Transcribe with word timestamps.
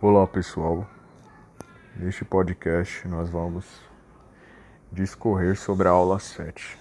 Olá 0.00 0.28
pessoal, 0.28 0.86
neste 1.96 2.24
podcast 2.24 3.08
nós 3.08 3.28
vamos 3.28 3.66
discorrer 4.92 5.58
sobre 5.58 5.88
a 5.88 5.90
aula 5.90 6.20
7, 6.20 6.78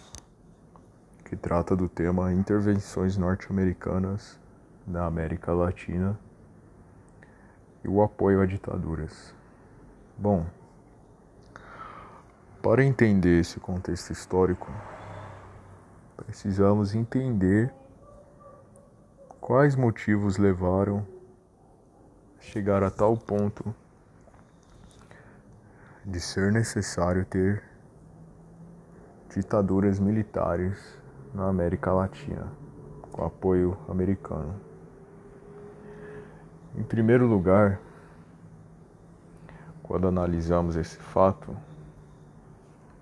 que 1.26 1.36
trata 1.36 1.76
do 1.76 1.90
tema 1.90 2.32
Intervenções 2.32 3.18
Norte-Americanas 3.18 4.40
na 4.86 5.08
América 5.08 5.52
Latina 5.52 6.16
e 7.84 7.88
o 7.88 8.04
apoio 8.04 8.40
a 8.40 8.46
ditaduras. 8.46 9.34
Bom, 10.16 10.46
para 12.62 12.86
entender 12.86 13.40
esse 13.40 13.60
contexto 13.60 14.14
histórico, 14.14 14.72
precisamos 16.16 16.94
entender 16.94 17.74
quais 19.42 19.76
motivos 19.76 20.38
levaram 20.38 21.17
chegar 22.40 22.84
a 22.84 22.90
tal 22.90 23.18
ponto 23.18 23.74
de 26.06 26.20
ser 26.20 26.52
necessário 26.52 27.26
ter 27.26 27.64
ditaduras 29.34 30.00
militares 30.00 30.98
na 31.34 31.48
América 31.48 31.92
Latina, 31.92 32.52
com 33.12 33.26
apoio 33.26 33.78
americano. 33.90 34.60
Em 36.76 36.84
primeiro 36.84 37.28
lugar, 37.28 37.80
quando 39.84 40.08
analisamos 40.08 40.76
esse 40.76 40.98
fato, 40.98 41.56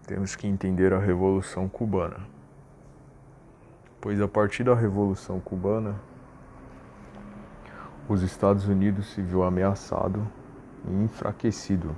temos 0.07 0.35
que 0.35 0.47
entender 0.47 0.93
a 0.93 0.99
Revolução 0.99 1.67
Cubana. 1.67 2.27
Pois 3.99 4.21
a 4.21 4.27
partir 4.27 4.63
da 4.63 4.75
Revolução 4.75 5.39
Cubana, 5.39 5.95
os 8.07 8.21
Estados 8.21 8.67
Unidos 8.67 9.07
se 9.13 9.21
viu 9.21 9.43
ameaçado 9.43 10.27
e 10.87 10.93
enfraquecido, 11.03 11.95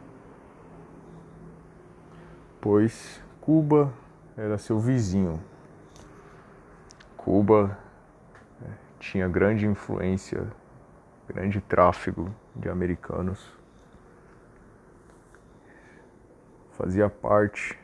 pois 2.61 3.21
Cuba 3.41 3.93
era 4.35 4.57
seu 4.57 4.79
vizinho. 4.79 5.41
Cuba 7.17 7.77
é, 8.61 8.69
tinha 8.99 9.27
grande 9.27 9.65
influência, 9.65 10.47
grande 11.27 11.59
tráfego 11.59 12.33
de 12.55 12.69
americanos, 12.69 13.57
fazia 16.71 17.09
parte 17.09 17.77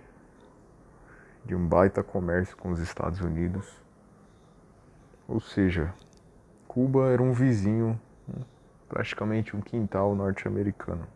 de 1.44 1.56
um 1.56 1.68
baita 1.68 2.02
comércio 2.02 2.56
com 2.56 2.72
os 2.72 2.80
Estados 2.80 3.20
Unidos. 3.20 3.82
Ou 5.28 5.42
seja, 5.42 5.94
Cuba 6.68 7.10
era 7.10 7.22
um 7.22 7.34
vizinho, 7.34 8.00
praticamente 8.88 9.56
um 9.56 9.62
quintal 9.62 10.16
norte-americano. 10.16 11.08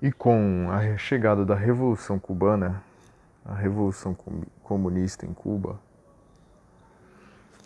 E 0.00 0.12
com 0.12 0.68
a 0.70 0.96
chegada 0.96 1.44
da 1.44 1.54
Revolução 1.54 2.18
Cubana, 2.18 2.82
a 3.44 3.54
Revolução 3.54 4.16
Comunista 4.62 5.26
em 5.26 5.32
Cuba, 5.32 5.80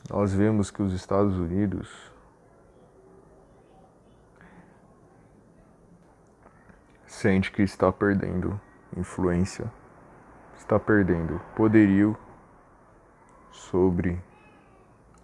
nós 0.08 0.32
vemos 0.32 0.70
que 0.70 0.82
os 0.82 0.92
Estados 0.92 1.36
Unidos 1.36 2.12
sente 7.06 7.52
que 7.52 7.62
está 7.62 7.92
perdendo 7.92 8.60
influência, 8.96 9.70
está 10.56 10.78
perdendo 10.78 11.40
poderio 11.54 12.16
sobre 13.50 14.18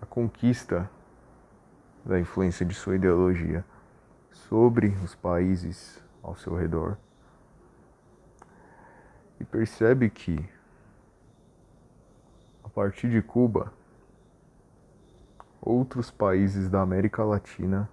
conquista 0.08 0.90
da 2.04 2.18
influência 2.18 2.64
de 2.64 2.74
sua 2.74 2.96
ideologia 2.96 3.64
sobre 4.30 4.88
os 5.04 5.14
países 5.14 6.02
ao 6.22 6.36
seu 6.36 6.54
redor. 6.54 6.96
E 9.40 9.44
percebe 9.44 10.10
que 10.10 10.48
a 12.64 12.68
partir 12.68 13.10
de 13.10 13.22
Cuba, 13.22 13.72
outros 15.60 16.10
países 16.10 16.68
da 16.68 16.80
América 16.80 17.24
Latina 17.24 17.88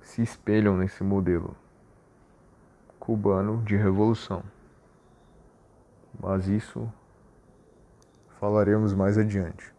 se 0.00 0.22
espelham 0.22 0.76
nesse 0.76 1.02
modelo 1.04 1.56
cubano 2.98 3.62
de 3.62 3.76
revolução. 3.76 4.42
Mas 6.18 6.46
isso 6.48 6.90
falaremos 8.40 8.92
mais 8.94 9.16
adiante. 9.16 9.77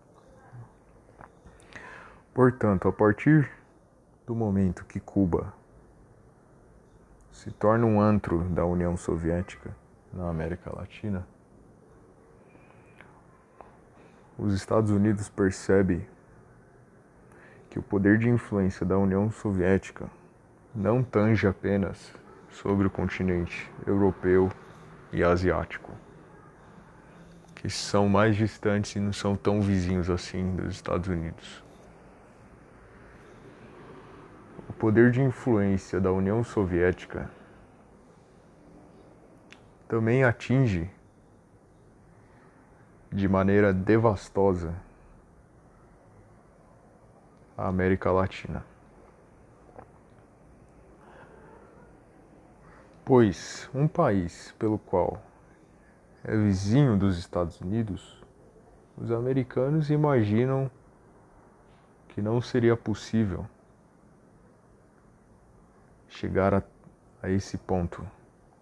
Portanto, 2.39 2.88
a 2.88 2.94
partir 2.94 3.51
do 4.25 4.33
momento 4.33 4.85
que 4.85 4.97
Cuba 4.97 5.53
se 7.33 7.51
torna 7.51 7.85
um 7.85 8.00
antro 8.00 8.45
da 8.45 8.66
União 8.66 8.95
Soviética 8.95 9.75
na 10.13 10.29
América 10.29 10.73
Latina, 10.73 11.27
os 14.38 14.53
Estados 14.53 14.89
Unidos 14.89 15.27
percebem 15.27 16.07
que 17.69 17.77
o 17.77 17.83
poder 17.83 18.17
de 18.17 18.29
influência 18.29 18.85
da 18.85 18.97
União 18.97 19.29
Soviética 19.29 20.09
não 20.73 21.03
tange 21.03 21.45
apenas 21.45 22.13
sobre 22.50 22.88
o 22.88 22.89
continente 22.89 23.69
europeu 23.85 24.50
e 25.11 25.21
asiático, 25.25 25.91
que 27.53 27.69
são 27.69 28.07
mais 28.07 28.38
distantes 28.38 28.95
e 28.95 29.00
não 29.01 29.11
são 29.11 29.35
tão 29.35 29.59
vizinhos 29.59 30.09
assim 30.09 30.56
dos 30.56 30.73
Estados 30.73 31.09
Unidos. 31.09 31.67
O 34.69 34.69
poder 34.79 35.12
de 35.12 35.22
influência 35.22 36.00
da 36.00 36.09
União 36.09 36.41
Soviética 36.41 37.29
também 39.90 40.23
atinge 40.23 40.90
de 43.12 43.28
maneira 43.28 43.73
devastosa 43.73 44.73
a 47.57 47.68
América 47.68 48.09
Latina. 48.09 48.63
Pois 53.03 53.69
um 53.73 53.85
país 53.85 54.53
pelo 54.57 54.79
qual 54.79 55.22
é 56.23 56.38
vizinho 56.38 56.95
dos 56.95 57.18
Estados 57.18 57.59
Unidos, 57.59 58.23
os 58.95 59.12
americanos 59.12 59.89
imaginam 59.89 60.72
que 62.07 62.22
não 62.22 62.39
seria 62.39 62.78
possível 62.78 63.45
chegar 66.09 66.53
a, 66.53 66.64
a 67.24 67.30
esse 67.30 67.58
ponto, 67.58 68.06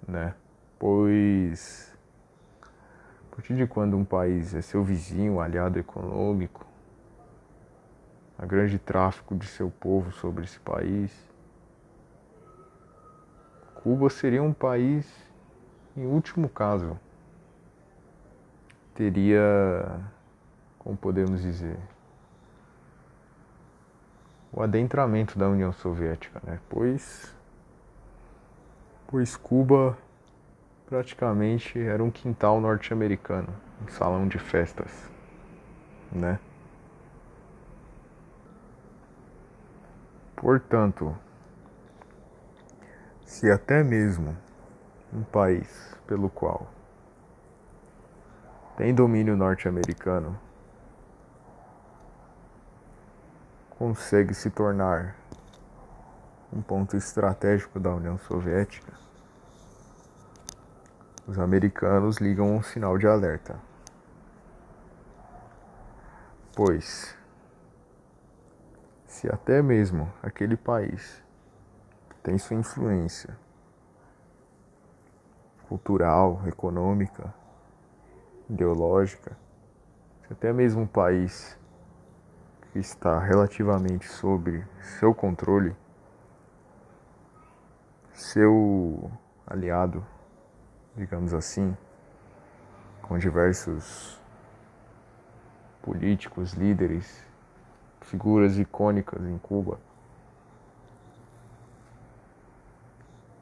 né? 0.08 0.36
Pois 0.78 1.98
a 3.32 3.36
partir 3.36 3.56
de 3.56 3.68
quando 3.68 3.96
um 3.96 4.04
país 4.04 4.54
é 4.54 4.62
seu 4.62 4.84
vizinho, 4.84 5.40
aliado 5.40 5.78
econômico, 5.78 6.66
há 8.38 8.46
grande 8.46 8.80
tráfico 8.80 9.36
de 9.36 9.46
seu 9.46 9.70
povo 9.70 10.12
sobre 10.12 10.44
esse 10.44 10.60
país, 10.60 11.12
Cuba 13.76 14.10
seria 14.10 14.42
um 14.42 14.52
país, 14.52 15.08
em 15.96 16.06
último 16.06 16.50
caso, 16.50 17.00
teria, 18.96 20.02
como 20.80 20.98
podemos 20.98 21.42
dizer, 21.42 21.78
o 24.52 24.64
adentramento 24.64 25.38
da 25.38 25.48
União 25.48 25.72
Soviética, 25.72 26.42
né? 26.44 26.60
Pois, 26.68 27.34
pois 29.08 29.38
Cuba 29.38 29.98
praticamente 30.86 31.80
era 31.80 32.04
um 32.04 32.12
quintal 32.12 32.60
norte-americano, 32.60 33.54
um 33.82 33.88
salão 33.90 34.28
de 34.28 34.38
festas, 34.38 35.10
né? 36.12 36.40
Portanto, 40.36 41.18
se 43.26 43.50
até 43.50 43.84
mesmo 43.84 44.38
um 45.12 45.24
país 45.24 45.96
pelo 46.06 46.30
qual 46.30 46.68
tem 48.78 48.94
domínio 48.94 49.36
norte-americano 49.36 50.38
consegue 53.72 54.34
se 54.34 54.50
tornar 54.50 55.16
um 56.52 56.62
ponto 56.62 56.96
estratégico 56.96 57.80
da 57.80 57.94
União 57.94 58.18
Soviética, 58.18 58.94
os 61.28 61.38
americanos 61.38 62.18
ligam 62.18 62.56
um 62.56 62.64
sinal 62.64 62.98
de 62.98 63.08
alerta. 63.08 63.60
Pois, 66.56 67.16
se 69.06 69.28
até 69.28 69.62
mesmo 69.62 70.12
aquele 70.24 70.56
país 70.56 71.22
tem 72.24 72.38
sua 72.38 72.58
influência 72.58 73.38
cultural, 75.68 76.42
econômica, 76.48 77.34
ideológica. 78.50 79.38
Até 80.30 80.52
mesmo 80.52 80.82
um 80.82 80.88
país 80.88 81.58
está 82.76 83.20
relativamente 83.20 84.08
sobre 84.08 84.66
seu 85.00 85.14
controle, 85.14 85.76
seu 88.18 89.12
aliado, 89.46 90.04
digamos 90.96 91.36
assim, 91.36 91.78
com 93.04 93.16
diversos 93.16 94.20
políticos, 95.84 96.54
líderes, 96.54 97.24
figuras 98.02 98.58
icônicas 98.58 99.24
em 99.24 99.38
Cuba, 99.38 99.80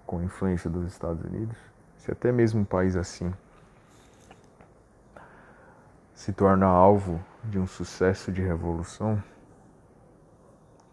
com 0.06 0.22
influência 0.22 0.70
dos 0.70 0.86
Estados 0.88 1.24
Unidos, 1.24 1.58
se 1.98 2.12
até 2.12 2.30
mesmo 2.34 2.62
um 2.62 2.66
país 2.66 2.98
assim 2.98 3.34
se 6.14 6.34
torna 6.34 6.66
alvo 6.66 7.24
de 7.46 7.58
um 7.58 7.66
sucesso 7.66 8.30
de 8.30 8.42
revolução, 8.42 9.24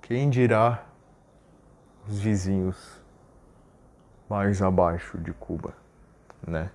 quem 0.01 0.31
dirá 0.31 0.87
os 2.07 2.21
vizinhos 2.21 3.02
mais 4.33 4.63
abaixo 4.63 5.19
de 5.19 5.31
Cuba, 5.35 5.75
né? 6.47 6.71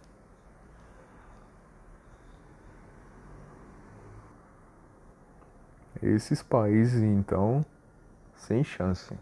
Esses 6.03 6.43
países, 6.43 7.01
então, 7.01 7.65
sem 8.35 8.63
chance. 8.63 9.17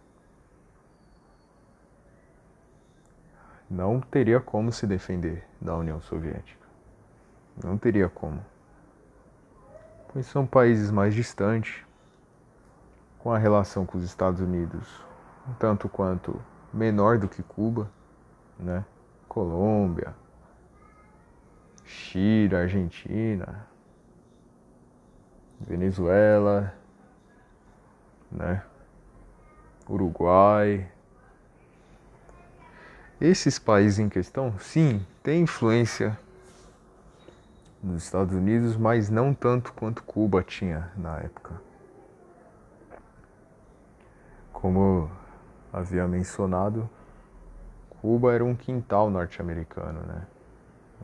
Não 3.70 4.02
teria 4.02 4.42
como 4.42 4.70
se 4.70 4.86
defender 4.86 5.48
da 5.62 5.74
União 5.78 6.02
Soviética. 6.02 6.68
Não 7.64 7.78
teria 7.78 8.10
como 8.10 8.44
pois 10.12 10.26
são 10.26 10.46
países 10.46 10.92
mais 10.92 11.14
distantes, 11.14 11.86
com 13.20 13.32
a 13.32 13.38
relação 13.38 13.86
com 13.86 13.98
os 13.98 14.04
Estados 14.04 14.42
Unidos 14.42 14.88
um 15.48 15.54
tanto 15.54 15.88
quanto 15.88 16.42
menor 16.74 17.18
do 17.18 17.30
que 17.30 17.42
Cuba, 17.42 17.90
né? 18.60 18.86
Colômbia, 19.28 20.16
Chile, 21.84 22.56
Argentina, 22.56 23.68
Venezuela, 25.60 26.74
né? 28.31 28.63
Uruguai. 29.88 30.90
Esses 33.19 33.57
países 33.57 34.00
em 34.00 34.10
questão, 34.10 34.58
sim, 34.60 35.06
têm 35.24 35.44
influência 35.44 36.18
nos 37.81 38.04
Estados 38.04 38.34
Unidos, 38.34 38.75
mas 38.75 39.10
não 39.10 39.34
tanto 39.34 39.72
quanto 39.74 40.04
Cuba 40.04 40.44
tinha 40.44 40.92
na 40.98 41.19
época. 41.19 41.62
Como 44.51 45.10
havia 45.72 46.08
mencionado, 46.08 46.90
Cuba 48.06 48.36
era 48.36 48.46
um 48.46 48.54
quintal 48.54 49.10
norte-americano, 49.10 50.00
né? 50.02 50.28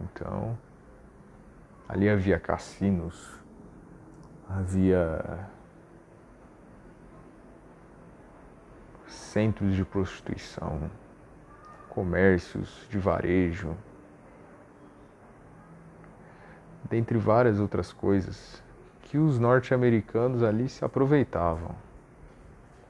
Então, 0.02 0.56
ali 1.90 2.08
havia 2.08 2.40
cassinos, 2.40 3.40
havia 4.48 5.50
centros 9.08 9.76
de 9.76 9.84
prostituição, 9.84 10.92
comércios 11.90 12.86
de 12.88 13.00
varejo, 13.00 13.76
dentre 16.88 17.18
várias 17.18 17.60
outras 17.60 17.92
coisas, 17.92 18.62
que 19.02 19.18
os 19.18 19.40
norte-americanos 19.40 20.44
ali 20.44 20.70
se 20.70 20.86
aproveitavam, 20.86 21.76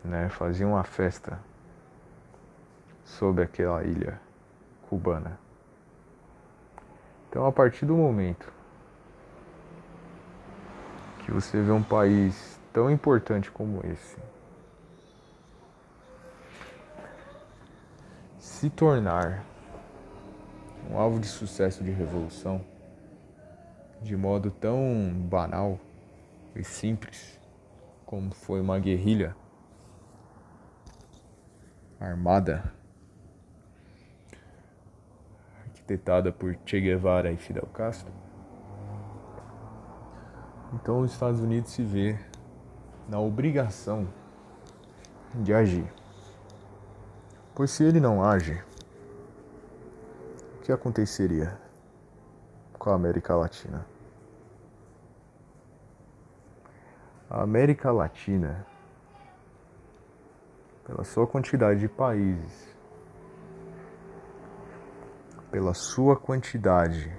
né? 0.03 0.27
faziam 0.27 0.71
uma 0.71 0.83
festa 0.83 1.39
sobre 3.11 3.43
aquela 3.43 3.83
ilha 3.83 4.19
cubana. 4.89 5.37
Então, 7.29 7.45
a 7.45 7.51
partir 7.51 7.85
do 7.85 7.95
momento 7.95 8.51
que 11.19 11.31
você 11.31 11.61
vê 11.61 11.71
um 11.71 11.83
país 11.83 12.59
tão 12.73 12.89
importante 12.89 13.51
como 13.51 13.85
esse 13.85 14.17
se 18.37 18.69
tornar 18.69 19.43
um 20.89 20.97
alvo 20.97 21.19
de 21.19 21.27
sucesso 21.27 21.83
de 21.83 21.91
revolução, 21.91 22.63
de 24.01 24.15
modo 24.15 24.49
tão 24.51 25.13
banal 25.13 25.79
e 26.55 26.63
simples 26.63 27.39
como 28.05 28.33
foi 28.33 28.59
uma 28.59 28.79
guerrilha 28.79 29.35
armada 31.99 32.80
arquitetada 35.91 36.31
por 36.31 36.55
Che 36.65 36.79
Guevara 36.79 37.31
e 37.31 37.37
Fidel 37.37 37.67
Castro. 37.73 38.11
Então 40.73 41.01
os 41.01 41.11
Estados 41.11 41.41
Unidos 41.41 41.71
se 41.71 41.83
vê 41.83 42.17
na 43.07 43.19
obrigação 43.19 44.07
de 45.35 45.53
agir. 45.53 45.91
Pois 47.53 47.71
se 47.71 47.83
ele 47.83 47.99
não 47.99 48.23
age, 48.23 48.63
o 50.57 50.61
que 50.61 50.71
aconteceria 50.71 51.59
com 52.79 52.89
a 52.89 52.95
América 52.95 53.35
Latina? 53.35 53.85
A 57.29 57.41
América 57.43 57.91
Latina, 57.91 58.65
pela 60.85 61.03
sua 61.03 61.27
quantidade 61.27 61.79
de 61.81 61.87
países, 61.87 62.70
pela 65.51 65.73
sua 65.73 66.15
quantidade 66.15 67.11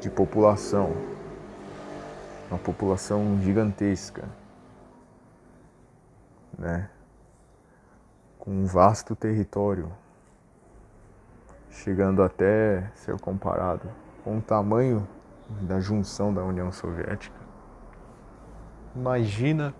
de 0.00 0.08
população, 0.08 0.96
uma 2.50 2.58
população 2.58 3.38
gigantesca, 3.42 4.26
né? 6.58 6.88
Com 8.38 8.50
um 8.50 8.64
vasto 8.64 9.14
território, 9.14 9.92
chegando 11.68 12.22
até 12.22 12.90
ser 12.94 13.20
comparado 13.20 13.90
com 14.24 14.38
o 14.38 14.40
tamanho 14.40 15.06
da 15.60 15.80
junção 15.80 16.32
da 16.32 16.42
União 16.42 16.72
Soviética. 16.72 17.38
Imagina 18.96 19.74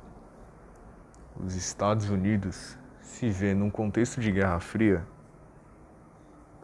os 1.43 1.55
Estados 1.55 2.11
Unidos 2.11 2.79
se 3.01 3.31
ver 3.31 3.55
num 3.55 3.71
contexto 3.71 4.21
de 4.21 4.31
Guerra 4.31 4.61
Fria 4.61 5.03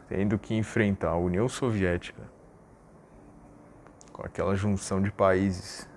tendo 0.09 0.39
que 0.39 0.55
enfrentar 0.55 1.11
a 1.11 1.17
União 1.17 1.49
Soviética 1.49 2.23
com 4.13 4.25
aquela 4.25 4.55
junção 4.55 5.03
de 5.03 5.11
países 5.11 5.89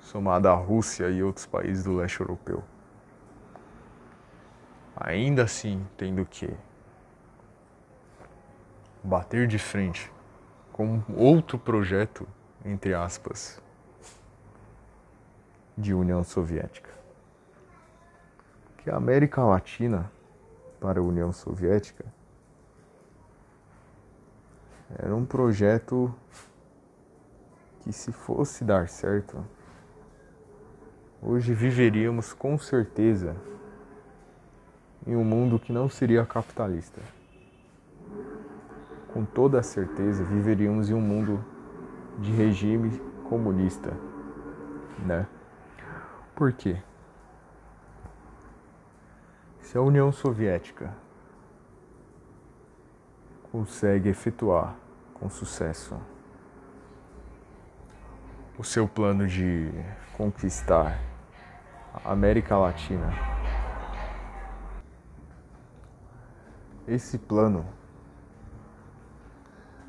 somada 0.00 0.50
à 0.50 0.54
Rússia 0.54 1.10
e 1.10 1.22
outros 1.22 1.46
países 1.46 1.84
do 1.84 1.96
leste 1.96 2.20
europeu. 2.20 2.62
Ainda 4.96 5.42
assim, 5.42 5.86
tendo 5.96 6.24
que 6.24 6.48
bater 9.02 9.46
de 9.46 9.58
frente 9.58 10.10
com 10.72 11.02
outro 11.16 11.58
projeto, 11.58 12.26
entre 12.64 12.94
aspas, 12.94 13.60
de 15.76 15.92
União 15.92 16.22
Soviética. 16.22 16.90
Que 18.78 18.90
a 18.90 18.96
América 18.96 19.42
Latina, 19.42 20.10
para 20.80 21.00
a 21.00 21.02
União 21.02 21.32
Soviética, 21.32 22.04
era 24.90 25.14
um 25.14 25.24
projeto 25.24 26.14
que, 27.80 27.92
se 27.92 28.12
fosse 28.12 28.64
dar 28.64 28.88
certo, 28.88 29.44
hoje 31.22 31.54
viveríamos 31.54 32.32
com 32.32 32.58
certeza 32.58 33.36
em 35.06 35.16
um 35.16 35.24
mundo 35.24 35.58
que 35.58 35.72
não 35.72 35.88
seria 35.88 36.24
capitalista 36.26 37.00
com 39.16 39.24
toda 39.24 39.62
certeza 39.62 40.22
viveríamos 40.22 40.90
em 40.90 40.94
um 40.94 41.00
mundo 41.00 41.42
de 42.18 42.30
regime 42.32 43.00
comunista, 43.30 43.90
né? 45.06 45.26
Por 46.34 46.52
quê? 46.52 46.76
Se 49.58 49.78
a 49.78 49.80
União 49.80 50.12
Soviética 50.12 50.92
consegue 53.56 54.10
efetuar 54.10 54.76
com 55.14 55.30
sucesso 55.30 55.98
o 58.58 58.62
seu 58.62 58.86
plano 58.86 59.26
de 59.26 59.70
conquistar 60.14 61.00
a 61.94 62.12
América 62.12 62.54
Latina, 62.58 63.08
esse 66.86 67.16
plano 67.16 67.64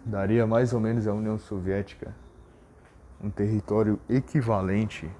daria 0.05 0.47
mais 0.47 0.71
ou 0.71 0.79
menos 0.79 1.05
à 1.05 1.11
União 1.11 1.37
Soviética 1.37 2.15
um 3.21 3.29
território 3.29 3.99
equivalente 4.07 5.11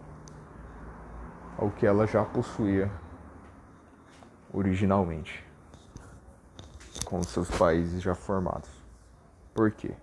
ao 1.58 1.70
que 1.70 1.86
ela 1.86 2.08
já 2.08 2.24
possuía 2.24 2.89
originalmente, 4.54 5.46
com 7.08 7.20
os 7.20 7.30
seus 7.30 7.50
países 7.50 8.02
já 8.02 8.14
formados. 8.14 8.70
Por 9.54 9.72
quê? 9.72 9.94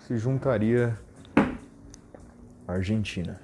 Se 0.00 0.18
juntaria 0.18 0.98
Argentina, 2.66 3.40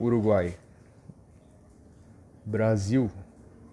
Uruguai, 0.00 0.58
Brasil. 2.44 3.08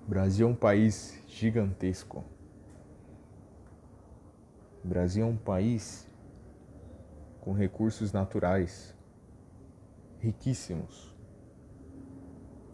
Brasil 0.07 0.47
é 0.47 0.51
um 0.51 0.55
país 0.55 1.19
gigantesco. 1.27 2.23
Brasil 4.83 5.25
é 5.25 5.27
um 5.27 5.35
país 5.35 6.07
com 7.41 7.53
recursos 7.53 8.13
naturais 8.13 8.95
riquíssimos. 10.19 11.11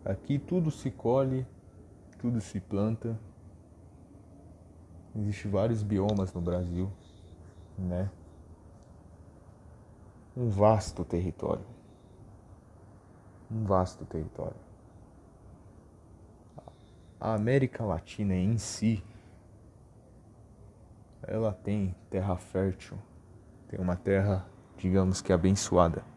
Aqui 0.03 0.37
tudo 0.37 0.69
se 0.69 0.91
colhe, 0.91 1.47
tudo 2.21 2.39
se 2.39 2.59
planta. 2.59 3.19
Existem 5.15 5.51
vários 5.51 5.81
biomas 5.81 6.31
no 6.31 6.39
Brasil, 6.39 6.89
né? 7.77 8.09
Um 10.37 10.47
vasto 10.47 11.03
território. 11.03 11.65
Um 13.49 13.65
vasto 13.65 14.05
território. 14.05 14.55
A 17.19 17.33
América 17.33 17.83
Latina 17.83 18.35
em 18.35 18.57
si, 18.57 19.03
ela 21.23 21.51
tem 21.51 21.95
terra 22.09 22.37
fértil, 22.37 22.97
tem 23.67 23.79
uma 23.79 23.95
terra, 23.95 24.45
digamos 24.77 25.21
que 25.21 25.33
abençoada. 25.33 26.10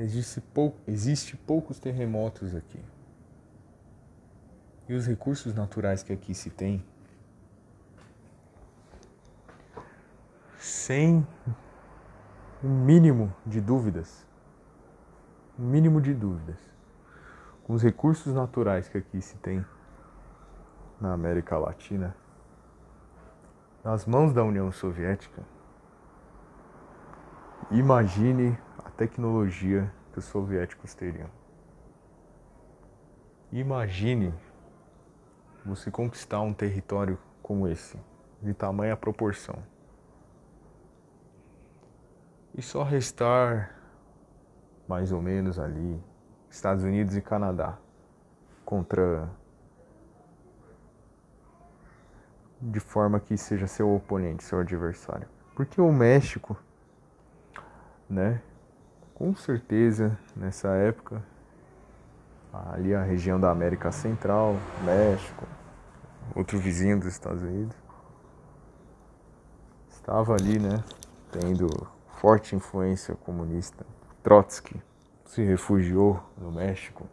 Existe, 0.00 0.40
pou, 0.40 0.74
existe 0.88 1.36
poucos 1.36 1.78
terremotos 1.78 2.54
aqui. 2.54 2.82
E 4.88 4.94
os 4.94 5.06
recursos 5.06 5.52
naturais 5.52 6.02
que 6.02 6.10
aqui 6.10 6.34
se 6.34 6.48
tem, 6.48 6.82
sem 10.56 11.26
um 12.64 12.82
mínimo 12.82 13.30
de 13.44 13.60
dúvidas, 13.60 14.26
um 15.58 15.66
mínimo 15.66 16.00
de 16.00 16.14
dúvidas, 16.14 16.58
com 17.64 17.74
os 17.74 17.82
recursos 17.82 18.32
naturais 18.32 18.88
que 18.88 18.96
aqui 18.96 19.20
se 19.20 19.36
tem 19.36 19.62
na 20.98 21.12
América 21.12 21.58
Latina, 21.58 22.16
nas 23.84 24.06
mãos 24.06 24.32
da 24.32 24.42
União 24.42 24.72
Soviética, 24.72 25.42
imagine 27.70 28.58
tecnologia 29.00 29.90
que 30.12 30.18
os 30.18 30.26
soviéticos 30.26 30.92
teriam. 30.92 31.30
Imagine 33.50 34.34
você 35.64 35.90
conquistar 35.90 36.42
um 36.42 36.52
território 36.52 37.18
como 37.42 37.66
esse, 37.66 37.98
de 38.42 38.52
tamanha 38.52 38.94
proporção. 38.94 39.56
E 42.54 42.60
só 42.60 42.82
restar 42.82 43.74
mais 44.86 45.12
ou 45.12 45.22
menos 45.22 45.58
ali 45.58 45.98
Estados 46.50 46.84
Unidos 46.84 47.16
e 47.16 47.22
Canadá 47.22 47.78
contra 48.66 49.30
de 52.60 52.80
forma 52.80 53.18
que 53.18 53.38
seja 53.38 53.66
seu 53.66 53.94
oponente, 53.94 54.44
seu 54.44 54.58
adversário. 54.60 55.26
Porque 55.54 55.80
o 55.80 55.90
México, 55.90 56.54
né, 58.06 58.42
com 59.20 59.36
certeza 59.36 60.18
nessa 60.34 60.68
época, 60.68 61.22
ali 62.72 62.94
a 62.94 63.02
região 63.02 63.38
da 63.38 63.50
América 63.50 63.92
Central, 63.92 64.56
México, 64.82 65.46
outro 66.34 66.58
vizinho 66.58 66.98
dos 66.98 67.08
Estados 67.08 67.42
Unidos, 67.42 67.76
estava 69.90 70.32
ali, 70.32 70.58
né, 70.58 70.82
tendo 71.30 71.68
forte 72.16 72.56
influência 72.56 73.14
comunista. 73.14 73.84
Trotsky 74.22 74.82
se 75.26 75.44
refugiou 75.44 76.18
no 76.38 76.50
México, 76.50 77.06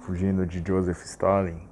fugindo 0.00 0.44
de 0.44 0.60
Joseph 0.60 1.04
Stalin. 1.04 1.68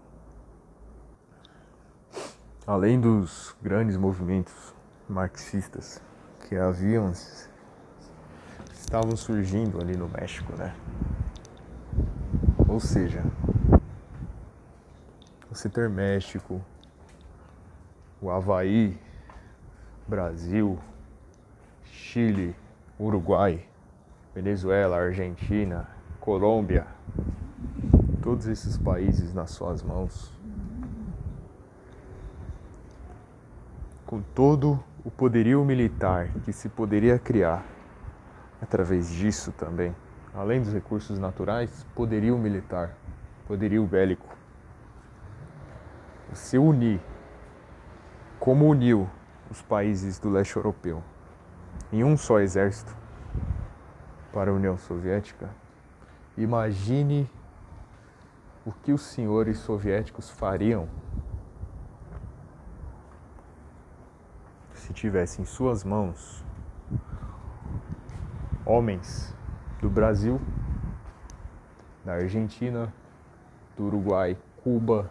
Além 2.64 3.00
dos 3.00 3.56
grandes 3.60 3.96
movimentos 3.96 4.72
marxistas 5.08 6.00
que 6.48 6.54
haviam 6.54 7.12
estavam 8.88 9.14
surgindo 9.14 9.78
ali 9.82 9.94
no 9.94 10.08
México, 10.08 10.50
né? 10.56 10.74
Ou 12.66 12.80
seja, 12.80 13.22
você 15.50 15.68
ter 15.68 15.90
México, 15.90 16.58
o 18.18 18.30
Havaí, 18.30 18.98
Brasil, 20.06 20.78
Chile, 21.84 22.56
Uruguai, 22.98 23.62
Venezuela, 24.34 24.96
Argentina, 24.96 25.86
Colômbia, 26.18 26.86
todos 28.22 28.46
esses 28.46 28.78
países 28.78 29.34
nas 29.34 29.50
suas 29.50 29.82
mãos, 29.82 30.32
com 34.06 34.22
todo 34.34 34.82
o 35.04 35.10
poderio 35.10 35.62
militar 35.62 36.30
que 36.42 36.54
se 36.54 36.70
poderia 36.70 37.18
criar 37.18 37.77
através 38.60 39.10
disso 39.10 39.52
também, 39.52 39.94
além 40.34 40.60
dos 40.60 40.72
recursos 40.72 41.18
naturais, 41.18 41.86
poderio 41.94 42.36
militar, 42.38 42.94
poderio 43.46 43.84
bélico. 43.86 44.36
Se 46.32 46.58
unir, 46.58 47.00
como 48.38 48.68
uniu 48.68 49.08
os 49.50 49.62
países 49.62 50.18
do 50.18 50.28
leste 50.28 50.56
europeu 50.56 51.02
em 51.92 52.04
um 52.04 52.16
só 52.16 52.38
exército 52.38 52.94
para 54.32 54.50
a 54.50 54.54
União 54.54 54.76
Soviética, 54.76 55.48
imagine 56.36 57.28
o 58.64 58.72
que 58.72 58.92
os 58.92 59.00
senhores 59.00 59.58
soviéticos 59.58 60.28
fariam 60.30 60.88
se 64.74 64.92
tivesse 64.92 65.40
em 65.40 65.44
suas 65.44 65.82
mãos 65.82 66.44
homens 68.68 69.34
do 69.80 69.88
Brasil, 69.88 70.38
da 72.04 72.12
Argentina, 72.12 72.92
do 73.74 73.86
Uruguai, 73.86 74.36
Cuba, 74.62 75.10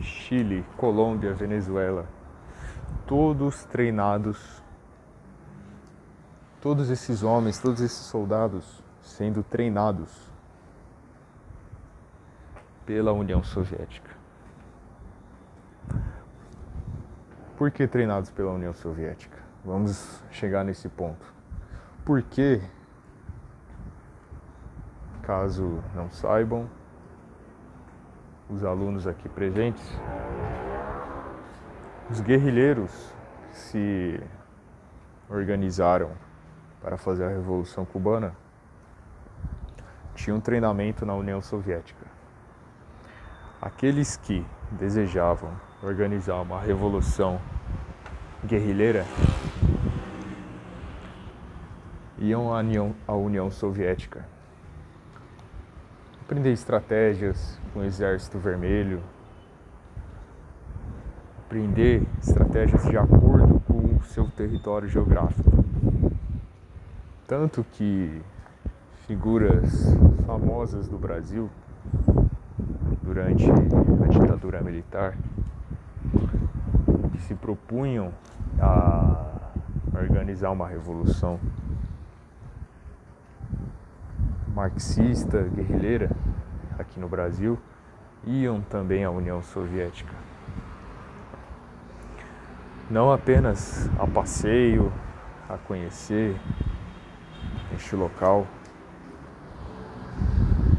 Chile, 0.00 0.66
Colômbia, 0.76 1.32
Venezuela, 1.32 2.08
todos 3.06 3.64
treinados, 3.66 4.60
todos 6.60 6.90
esses 6.90 7.22
homens, 7.22 7.60
todos 7.60 7.80
esses 7.80 8.06
soldados 8.06 8.82
sendo 9.00 9.44
treinados 9.44 10.10
pela 12.84 13.12
União 13.12 13.44
Soviética. 13.44 14.10
Por 17.56 17.70
que 17.70 17.86
treinados 17.86 18.30
pela 18.30 18.50
União 18.50 18.72
Soviética? 18.72 19.38
Vamos 19.64 20.22
chegar 20.30 20.64
nesse 20.64 20.88
ponto. 20.88 21.32
Porque, 22.04 22.60
caso 25.22 25.82
não 25.94 26.10
saibam, 26.10 26.68
os 28.50 28.64
alunos 28.64 29.06
aqui 29.06 29.28
presentes, 29.28 29.84
os 32.10 32.20
guerrilheiros 32.20 33.14
se 33.52 34.20
organizaram 35.30 36.10
para 36.82 36.96
fazer 36.98 37.24
a 37.24 37.28
Revolução 37.28 37.84
Cubana 37.84 38.36
tinham 40.14 40.40
treinamento 40.40 41.04
na 41.04 41.14
União 41.14 41.40
Soviética. 41.40 42.06
Aqueles 43.60 44.16
que 44.16 44.46
desejavam 44.70 45.50
organizar 45.84 46.40
uma 46.40 46.60
revolução 46.60 47.38
guerrilheira, 48.44 49.04
iam 52.18 52.54
à 52.54 52.58
União, 52.58 52.94
à 53.06 53.14
União 53.14 53.50
Soviética. 53.50 54.24
Aprender 56.22 56.52
estratégias 56.52 57.60
com 57.72 57.80
o 57.80 57.84
Exército 57.84 58.38
Vermelho, 58.38 59.02
aprender 61.44 62.02
estratégias 62.18 62.82
de 62.84 62.96
acordo 62.96 63.60
com 63.60 63.96
o 63.96 64.02
seu 64.04 64.26
território 64.30 64.88
geográfico. 64.88 65.50
Tanto 67.26 67.64
que 67.72 68.22
figuras 69.06 69.94
famosas 70.26 70.88
do 70.88 70.96
Brasil 70.96 71.50
durante 73.02 73.44
a 73.50 74.08
ditadura 74.08 74.62
militar 74.62 75.14
se 77.34 77.36
propunham 77.36 78.12
a 78.60 79.50
organizar 79.92 80.50
uma 80.50 80.68
revolução 80.68 81.40
marxista, 84.54 85.42
guerrilheira 85.42 86.10
aqui 86.78 87.00
no 87.00 87.08
Brasil, 87.08 87.58
iam 88.24 88.60
também 88.60 89.04
à 89.04 89.10
União 89.10 89.42
Soviética. 89.42 90.14
Não 92.88 93.12
apenas 93.12 93.90
a 93.98 94.06
passeio, 94.06 94.92
a 95.48 95.58
conhecer 95.58 96.36
este 97.74 97.96
local, 97.96 98.46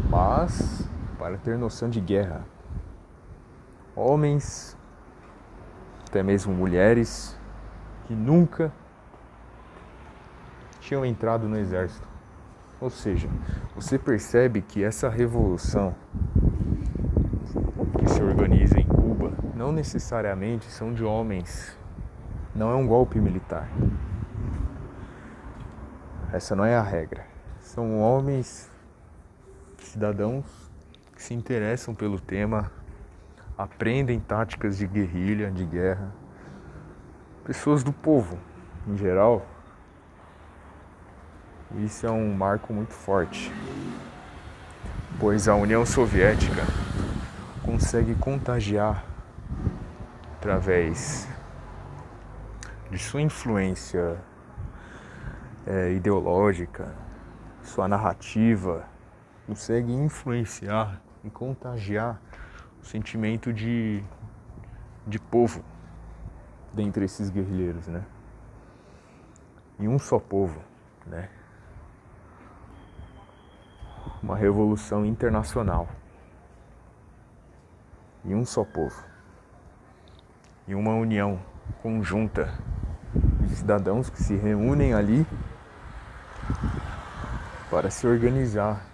mas 0.10 0.88
para 1.20 1.38
ter 1.38 1.58
noção 1.58 1.90
de 1.90 2.00
guerra. 2.00 2.46
Homens, 3.96 4.75
até 6.16 6.24
mesmo 6.24 6.54
mulheres, 6.54 7.38
que 8.06 8.16
nunca 8.16 8.72
tinham 10.80 11.06
entrado 11.06 11.50
no 11.50 11.58
exército. 11.58 12.08
Ou 12.80 12.90
seja, 12.90 13.28
você 13.76 14.00
percebe 14.00 14.62
que 14.62 14.82
essa 14.82 15.10
revolução 15.10 15.94
que 18.00 18.10
se 18.10 18.24
organiza 18.24 18.80
em 18.80 18.88
Cuba 18.88 19.34
não 19.54 19.74
necessariamente 19.74 20.72
são 20.72 20.94
de 20.94 21.04
homens, 21.04 21.78
não 22.56 22.72
é 22.72 22.76
um 22.76 22.88
golpe 22.88 23.20
militar. 23.20 23.68
Essa 26.32 26.56
não 26.56 26.64
é 26.64 26.78
a 26.78 26.82
regra. 26.82 27.26
São 27.60 28.00
homens, 28.00 28.72
cidadãos 29.80 30.46
que 31.14 31.22
se 31.22 31.34
interessam 31.34 31.94
pelo 31.94 32.22
tema, 32.22 32.72
aprendem 33.58 34.20
táticas 34.20 34.78
de 34.78 34.88
guerrilha, 34.88 35.50
de 35.50 35.66
guerra. 35.66 36.12
Pessoas 37.44 37.84
do 37.84 37.94
povo, 37.94 38.38
em 38.88 38.98
geral. 38.98 39.46
Isso 41.78 42.06
é 42.06 42.12
um 42.12 42.34
marco 42.34 42.74
muito 42.74 42.94
forte, 42.94 43.52
pois 45.20 45.48
a 45.48 45.56
União 45.56 45.86
Soviética 45.86 46.62
consegue 47.64 48.16
contagiar 48.16 49.04
através 50.38 51.28
de 52.90 53.00
sua 53.00 53.22
influência 53.22 54.18
é, 55.66 55.92
ideológica, 55.94 56.94
sua 57.64 57.88
narrativa, 57.88 58.86
consegue 59.48 59.92
influenciar 59.92 61.02
e 61.24 61.30
contagiar 61.30 62.22
sentimento 62.86 63.52
de, 63.52 64.04
de 65.06 65.20
povo 65.20 65.64
dentre 66.74 67.06
esses 67.06 67.30
guerrilheiros, 67.30 67.88
né? 67.88 68.06
E 69.80 69.88
um 69.88 70.00
só 70.00 70.20
povo, 70.20 70.62
né? 71.06 71.30
Uma 74.22 74.36
revolução 74.36 75.06
internacional. 75.06 75.88
E 78.24 78.34
um 78.34 78.46
só 78.46 78.64
povo. 78.64 79.04
E 80.68 80.74
uma 80.74 80.94
união 80.96 81.40
conjunta 81.82 82.54
de 83.42 83.56
cidadãos 83.56 84.10
que 84.10 84.22
se 84.22 84.36
reúnem 84.36 84.94
ali 84.94 85.26
para 87.70 87.90
se 87.90 88.08
organizar 88.08 88.86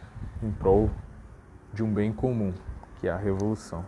em 0.42 0.52
prol 0.52 0.90
de 1.74 1.84
um 1.84 1.94
bem 1.94 2.12
comum, 2.12 2.54
que 3.02 3.08
é 3.08 3.12
a 3.12 3.18
revolução. 3.18 3.84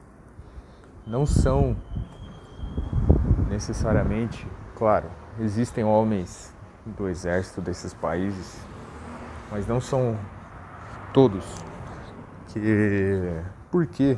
Não 1.05 1.23
são 1.25 1.77
necessariamente, 3.47 4.47
claro, 4.75 5.05
existem 5.39 5.83
homens 5.83 6.51
do 6.83 7.07
exército 7.07 7.61
desses 7.61 7.93
países, 7.93 8.57
mas 9.51 9.67
não 9.67 9.79
são 9.79 10.17
todos. 11.13 11.45
Que 12.47 13.43
porque 13.69 14.17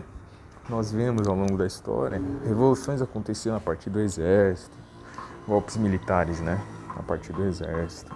nós 0.69 0.91
vemos 0.91 1.27
ao 1.27 1.35
longo 1.35 1.57
da 1.57 1.67
história 1.67 2.21
revoluções 2.45 3.01
acontecendo 3.01 3.55
a 3.55 3.59
partir 3.59 3.89
do 3.89 3.99
exército, 3.99 4.77
golpes 5.45 5.75
militares, 5.75 6.39
né? 6.39 6.61
A 6.97 7.03
partir 7.03 7.33
do 7.33 7.43
exército. 7.43 8.15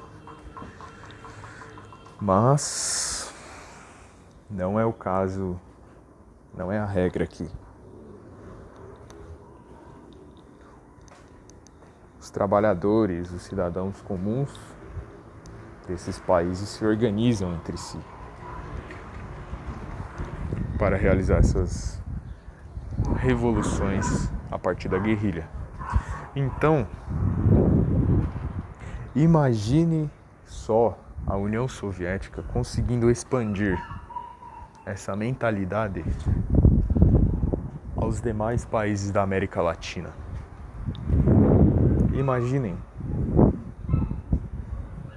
Mas 2.19 3.33
não 4.49 4.79
é 4.79 4.85
o 4.85 4.91
caso, 4.91 5.59
não 6.55 6.71
é 6.71 6.79
a 6.79 6.85
regra 6.85 7.23
aqui. 7.23 7.49
Os 12.19 12.29
trabalhadores, 12.29 13.31
os 13.31 13.41
cidadãos 13.41 14.01
comuns 14.01 14.57
desses 15.87 16.19
países 16.19 16.69
se 16.69 16.85
organizam 16.85 17.53
entre 17.55 17.77
si 17.77 17.99
para 20.77 20.95
realizar 20.95 21.37
essas 21.37 22.01
revoluções 23.15 24.31
a 24.51 24.57
partir 24.57 24.87
da 24.87 24.97
guerrilha. 24.97 25.49
Então, 26.35 26.87
imagine 29.15 30.09
só 30.45 30.97
a 31.25 31.35
União 31.35 31.67
Soviética 31.67 32.43
conseguindo 32.53 33.09
expandir 33.09 33.77
essa 34.89 35.15
mentalidade 35.15 36.03
aos 37.95 38.19
demais 38.19 38.65
países 38.65 39.11
da 39.11 39.21
América 39.21 39.61
Latina. 39.61 40.09
Imaginem 42.11 42.75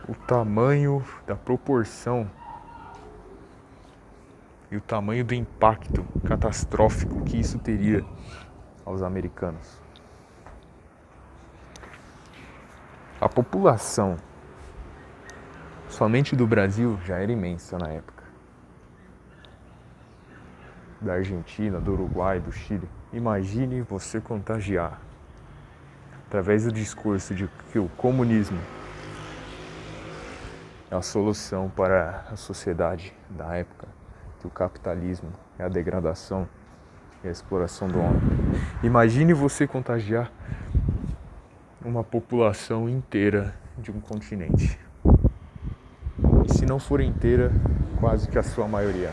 o 0.06 0.14
tamanho 0.26 1.02
da 1.26 1.35
proporção 1.35 2.30
e 4.70 4.76
o 4.76 4.80
tamanho 4.80 5.24
do 5.24 5.35
impacto 5.35 6.04
catastrófico 6.26 7.24
que 7.24 7.38
isso 7.38 7.58
teria 7.58 8.04
aos 8.85 9.00
americanos. 9.02 9.80
A 13.18 13.28
população 13.28 14.18
somente 15.88 16.37
do 16.37 16.46
Brasil 16.46 16.98
já 17.06 17.18
era 17.18 17.32
imensa 17.32 17.78
na 17.78 17.88
época. 17.88 18.21
Da 21.02 21.14
Argentina, 21.14 21.80
do 21.80 21.92
Uruguai, 21.92 22.40
do 22.40 22.52
Chile. 22.52 22.88
Imagine 23.12 23.82
você 23.82 24.20
contagiar 24.20 25.00
através 26.26 26.64
do 26.64 26.72
discurso 26.72 27.34
de 27.34 27.48
que 27.70 27.78
o 27.78 27.88
comunismo 27.96 28.58
é 30.90 30.94
a 30.94 31.02
solução 31.02 31.68
para 31.68 32.24
a 32.30 32.36
sociedade 32.36 33.12
da 33.28 33.54
época, 33.54 33.88
que 34.40 34.46
o 34.46 34.50
capitalismo 34.50 35.30
é 35.58 35.64
a 35.64 35.68
degradação 35.68 36.48
e 37.22 37.28
a 37.28 37.30
exploração 37.30 37.88
do 37.88 37.98
homem. 37.98 38.20
Imagine 38.82 39.34
você 39.34 39.66
contagiar 39.66 40.30
uma 41.84 42.04
população 42.04 42.88
inteira 42.88 43.54
de 43.76 43.90
um 43.90 44.00
continente 44.00 44.78
se 46.48 46.66
não 46.66 46.78
for 46.78 47.00
inteira, 47.00 47.50
quase 47.98 48.28
que 48.28 48.38
a 48.38 48.42
sua 48.42 48.68
maioria. 48.68 49.10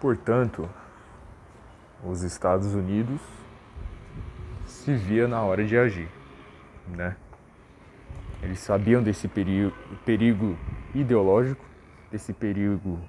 Portanto, 0.00 0.68
os 2.04 2.22
Estados 2.22 2.74
Unidos 2.74 3.20
se 4.66 4.94
via 4.94 5.26
na 5.26 5.42
hora 5.42 5.64
de 5.64 5.76
agir, 5.76 6.08
né? 6.88 7.16
Eles 8.42 8.60
sabiam 8.60 9.02
desse 9.02 9.26
perigo, 9.26 9.74
perigo 10.04 10.56
ideológico, 10.94 11.64
desse 12.10 12.32
perigo 12.32 13.00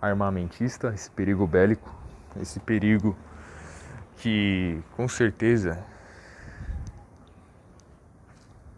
armamentista, 0.00 0.92
esse 0.94 1.10
perigo 1.10 1.46
bélico, 1.46 1.92
esse 2.40 2.60
perigo 2.60 3.16
que 4.16 4.82
com 4.96 5.08
certeza 5.08 5.84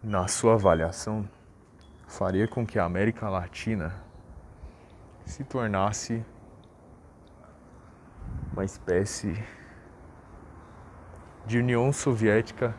na 0.06 0.28
sua 0.28 0.54
avaliação, 0.54 1.28
faria 2.06 2.46
com 2.46 2.64
que 2.64 2.78
a 2.78 2.84
América 2.84 3.28
Latina 3.28 3.92
se 5.24 5.42
tornasse 5.42 6.24
uma 8.56 8.64
espécie 8.64 9.36
de 11.44 11.58
União 11.58 11.92
Soviética 11.92 12.74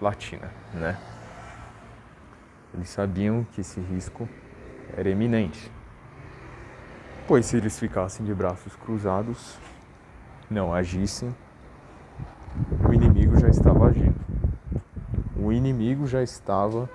Latina, 0.00 0.52
né? 0.74 0.98
Eles 2.74 2.90
sabiam 2.90 3.42
que 3.44 3.62
esse 3.62 3.80
risco 3.80 4.28
era 4.94 5.08
iminente, 5.08 5.72
pois 7.26 7.46
se 7.46 7.56
eles 7.56 7.78
ficassem 7.78 8.24
de 8.26 8.34
braços 8.34 8.76
cruzados, 8.76 9.58
não 10.50 10.74
agissem, 10.74 11.34
o 12.86 12.92
inimigo 12.92 13.40
já 13.40 13.48
estava 13.48 13.88
agindo 13.88 14.22
o 15.42 15.52
inimigo 15.52 16.06
já 16.06 16.22
estava 16.22 16.88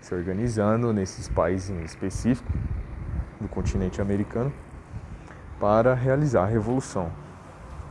se 0.00 0.14
organizando 0.14 0.92
nesses 0.92 1.26
países 1.28 1.70
em 1.70 1.82
específico 1.82 2.52
do 3.40 3.48
continente 3.48 4.00
americano 4.02 4.52
para 5.60 5.94
realizar 5.94 6.42
a 6.42 6.46
revolução. 6.46 7.12